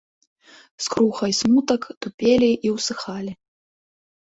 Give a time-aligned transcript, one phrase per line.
[0.85, 3.31] Скруха і смутак тупелі і ўсыхалі.